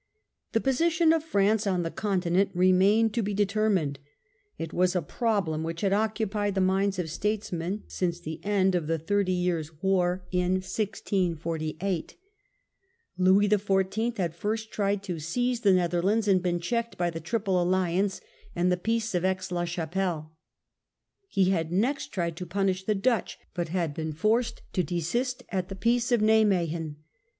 [0.53, 3.99] The position of France on the Continent remained to be determined.
[4.57, 8.87] It was a problem which had occupied the minds of statesmen since the end of
[8.87, 10.63] the Thirty Years* BEGINNINGS OF PARTY GOVERNMENT.
[10.63, 11.71] II7 War in
[12.15, 12.15] 1648.
[13.19, 14.17] Louis XIV.
[14.17, 18.21] had first tried to seize the Netherlands, and been checked by the Triple Alliance
[18.55, 20.35] and the Peace of Aix la Chapelle.
[21.27, 24.81] He had next ^^.^^^^ tried to punish the Dutch, but had been European forced to
[24.81, 26.95] desist at the Peace of Nimuegen.